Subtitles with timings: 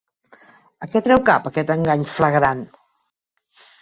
[0.85, 2.65] A què treu cap, aquest engany flagrant?